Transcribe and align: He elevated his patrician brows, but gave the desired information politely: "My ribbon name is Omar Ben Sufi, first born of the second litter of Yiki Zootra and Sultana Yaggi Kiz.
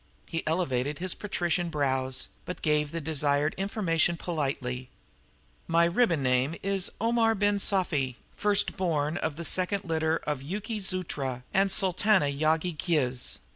He 0.25 0.41
elevated 0.47 0.97
his 0.97 1.13
patrician 1.13 1.69
brows, 1.69 2.27
but 2.45 2.63
gave 2.63 2.91
the 2.91 2.99
desired 2.99 3.53
information 3.55 4.17
politely: 4.17 4.89
"My 5.67 5.85
ribbon 5.85 6.23
name 6.23 6.55
is 6.63 6.89
Omar 6.99 7.35
Ben 7.35 7.59
Sufi, 7.59 8.17
first 8.35 8.75
born 8.77 9.17
of 9.17 9.35
the 9.35 9.45
second 9.45 9.85
litter 9.85 10.17
of 10.25 10.41
Yiki 10.41 10.77
Zootra 10.79 11.43
and 11.53 11.71
Sultana 11.71 12.29
Yaggi 12.33 12.75
Kiz. 12.75 13.37